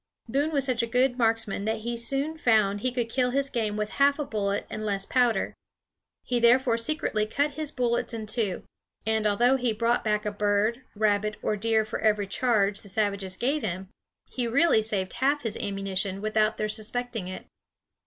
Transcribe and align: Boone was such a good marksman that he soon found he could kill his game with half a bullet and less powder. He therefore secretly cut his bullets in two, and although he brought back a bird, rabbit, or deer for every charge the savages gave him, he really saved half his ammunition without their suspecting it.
Boone 0.27 0.51
was 0.51 0.65
such 0.65 0.81
a 0.81 0.87
good 0.87 1.15
marksman 1.19 1.65
that 1.65 1.81
he 1.81 1.95
soon 1.95 2.35
found 2.35 2.81
he 2.81 2.91
could 2.91 3.07
kill 3.07 3.29
his 3.29 3.51
game 3.51 3.77
with 3.77 3.91
half 4.01 4.17
a 4.17 4.25
bullet 4.25 4.65
and 4.67 4.83
less 4.83 5.05
powder. 5.05 5.53
He 6.23 6.39
therefore 6.39 6.79
secretly 6.79 7.27
cut 7.27 7.51
his 7.51 7.69
bullets 7.69 8.11
in 8.11 8.25
two, 8.25 8.63
and 9.05 9.27
although 9.27 9.57
he 9.57 9.73
brought 9.73 10.03
back 10.03 10.25
a 10.25 10.31
bird, 10.31 10.81
rabbit, 10.95 11.37
or 11.43 11.55
deer 11.55 11.85
for 11.85 11.99
every 11.99 12.25
charge 12.25 12.81
the 12.81 12.89
savages 12.89 13.37
gave 13.37 13.61
him, 13.61 13.89
he 14.25 14.47
really 14.47 14.81
saved 14.81 15.13
half 15.13 15.43
his 15.43 15.55
ammunition 15.57 16.19
without 16.19 16.57
their 16.57 16.67
suspecting 16.67 17.27
it. 17.27 17.45